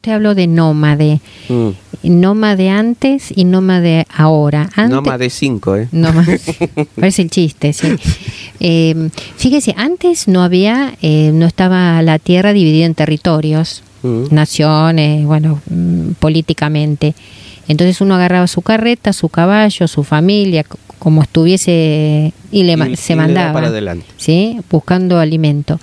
[0.00, 1.20] Te hablo de nómade.
[1.48, 1.68] Mm.
[2.04, 4.70] Nómade antes y nómade ahora.
[4.74, 5.88] Antes, No más de cinco, ¿eh?
[5.92, 6.40] Nómade.
[6.96, 7.88] Parece el chiste, sí.
[8.60, 14.34] Eh, fíjese, antes no había, eh, no estaba la tierra dividida en territorios, Mm.
[14.34, 17.14] naciones, bueno, mm, políticamente.
[17.68, 20.64] Entonces uno agarraba su carreta, su caballo, su familia,
[20.98, 23.52] como estuviese y le, Y- se y le mandaba.
[23.52, 24.06] para adelante.
[24.16, 24.58] ¿sí?
[24.70, 25.78] buscando alimento.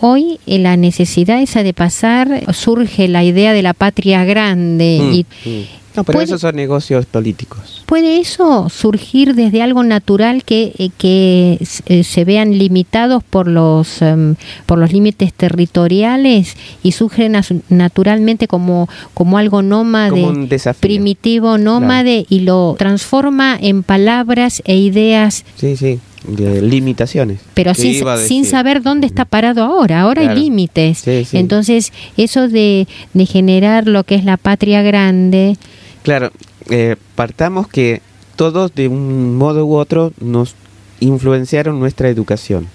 [0.00, 5.12] Hoy en la necesidad esa de pasar surge la idea de la patria grande Mm,
[5.14, 5.62] y mm.
[5.94, 7.82] No, pero esos son negocios políticos.
[7.84, 14.00] puede eso surgir desde algo natural que, eh, que eh, se vean limitados por los
[14.00, 15.34] em, por los límites
[15.82, 20.46] territoriales y surge nas- naturalmente como como algo nómade Como
[20.80, 27.40] primitivo nómade y lo transforma en palabras e ideas Sí, sí, de limitaciones.
[27.54, 30.02] pero ¿Qué sin, sin saber dónde está parado ahora.
[30.02, 30.36] Ahora Claro.
[30.38, 30.98] hay límites.
[30.98, 31.36] Sí, sí.
[31.38, 35.56] Entonces, eso de, de generar lo que es la patria grande,
[36.02, 36.32] Claro,
[36.68, 38.02] eh, partamos que
[38.34, 40.54] todos de un modo u otro nos
[40.98, 42.66] influenciaron nuestra educación,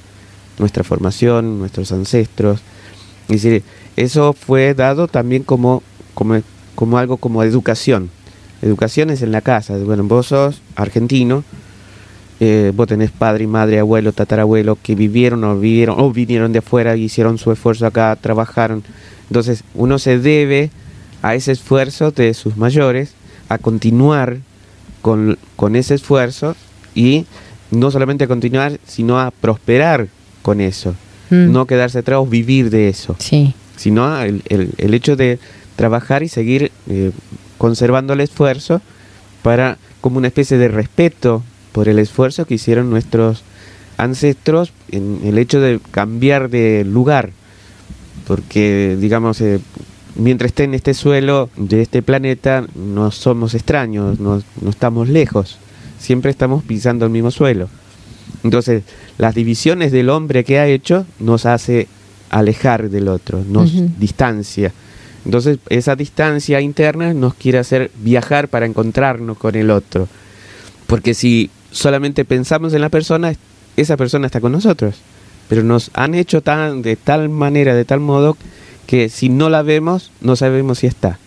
[0.60, 2.62] nuestra formación, nuestros ancestros.
[3.30, 3.64] Es decir,
[3.98, 6.42] eso fue dado también como, como,
[6.76, 8.10] como algo como educación.
[8.62, 9.78] Educación es en la casa.
[9.78, 11.44] Bueno, vos sos argentino,
[12.40, 16.96] eh, vos tenés padre madre, abuelo, tatarabuelo que vivieron o vivieron o vinieron de afuera
[16.96, 18.84] y hicieron su esfuerzo acá, trabajaron.
[19.30, 20.70] Entonces, uno se debe
[21.22, 23.14] a ese esfuerzo de sus mayores
[23.50, 24.38] a continuar
[25.02, 26.56] con, con ese esfuerzo
[26.96, 27.26] y
[27.72, 30.08] no solamente a continuar, sino a prosperar
[30.42, 30.94] con eso.
[31.30, 35.40] mm, No quedarse atrás o vivir de eso, sí, sino el, el- el hecho de
[35.76, 37.12] trabajar y seguir eh,
[37.58, 38.82] conservando el esfuerzo
[39.44, 41.44] para como una especie de respeto
[41.78, 43.44] por el esfuerzo que hicieron nuestros
[43.98, 47.30] ancestros en el hecho de cambiar de lugar.
[48.26, 49.60] Porque digamos eh,
[50.16, 55.60] mientras esté en este suelo de este planeta no somos extraños no, no estamos lejos.
[56.00, 57.70] Siempre estamos pisando el mismo suelo.
[58.44, 58.82] Entonces
[59.20, 61.88] las divisiones del hombre que ha hecho nos hace
[62.32, 64.74] alejar del otro nos distancia.
[65.26, 70.08] Entonces esa distancia interna nos quiere hacer viajar para encontrarnos con el otro.
[70.88, 73.34] Porque si solamente pensamos en la persona
[73.76, 74.96] esa persona está con nosotros
[75.48, 78.38] pero nos han hecho tan de tal manera, de tal modo
[78.86, 81.20] que si no la vemos, no sabemos si está.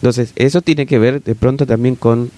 [0.00, 2.30] Entonces, eso tiene que ver de pronto también con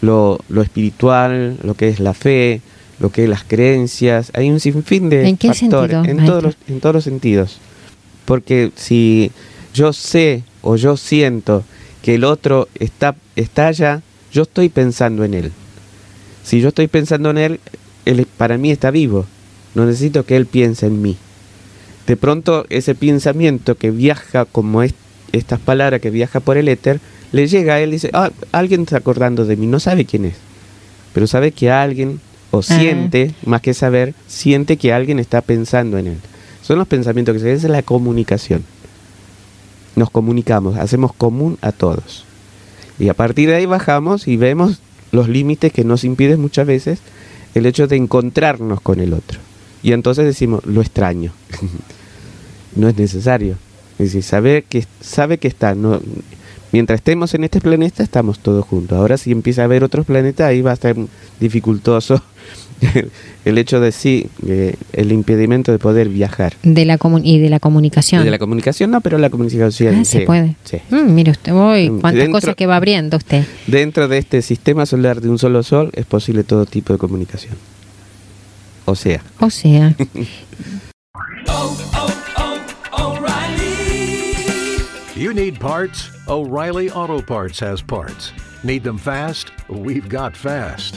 [0.00, 2.62] lo, lo espiritual, lo que es la fe,
[2.98, 4.30] lo que es las creencias.
[4.34, 7.58] Hay un sinfín de ¿En qué factores, sentido, en todos, los, en todos los sentidos.
[8.24, 9.32] Porque si
[9.74, 11.64] yo sé o yo siento
[12.02, 14.02] que el otro está, está allá,
[14.32, 15.52] yo estoy pensando en él.
[16.44, 17.60] Si yo estoy pensando en él,
[18.04, 19.26] él para mí está vivo.
[19.74, 21.16] No necesito que él piense en mí.
[22.06, 24.94] De pronto ese pensamiento que viaja como es-
[25.32, 26.98] estas palabras que viaja por el éter,
[27.32, 30.24] le llega a él y dice, ah, alguien está acordando de mí, no sabe quién
[30.24, 30.34] es,
[31.14, 36.08] pero sabe que alguien, o siente, más que saber, siente que alguien está pensando en
[36.08, 36.16] él.
[36.62, 38.64] Son los pensamientos que se esa es la comunicación.
[39.94, 42.24] Nos comunicamos, hacemos común a todos.
[42.98, 44.80] Y a partir de ahí bajamos y vemos
[45.12, 47.00] los límites que nos impiden muchas veces
[47.54, 49.38] el hecho de encontrarnos con el otro.
[49.82, 51.32] Y entonces decimos, lo extraño.
[52.76, 53.56] no es necesario.
[53.98, 55.74] Es decir, saber que, sabe que está.
[55.74, 56.00] No,
[56.72, 58.98] mientras estemos en este planeta, estamos todos juntos.
[58.98, 60.96] Ahora, si empieza a haber otros planetas, ahí va a estar
[61.38, 62.22] dificultoso
[63.44, 66.54] el hecho de sí, eh, el impedimento de poder viajar.
[66.62, 68.24] de la comu- y de la comunicación.
[68.24, 70.56] De la comunicación no, pero la comunicación ah, se sí, puede.
[70.64, 70.78] sí.
[70.90, 73.44] Mm, mire usted, uy, Mm, cuántas dentro- cosas que va abriendo usted.
[73.66, 77.54] Dentro de este sistema solar de un solo sol es posible todo tipo de comunicación.
[78.86, 79.94] O sea, O sea,
[85.16, 86.08] You need parts?
[86.28, 88.32] O'Reilly Auto Parts has parts.
[88.64, 89.50] Need them fast?
[89.68, 90.96] We've got fast.